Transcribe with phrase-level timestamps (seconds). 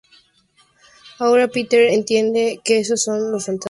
[1.19, 3.59] Ahora Peter entiende que esos son los fantasmas que le persiguen.